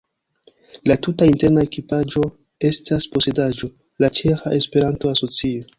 La 0.91 0.95
tuta 1.07 1.27
interna 1.33 1.65
ekipaĵo 1.69 2.25
estas 2.73 3.09
posedaĵo 3.17 3.71
de 4.03 4.15
Ĉeĥa 4.21 4.59
Esperanto-Asocio. 4.63 5.67